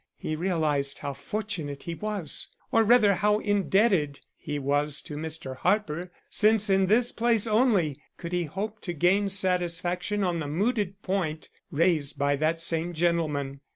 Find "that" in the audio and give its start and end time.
12.37-12.63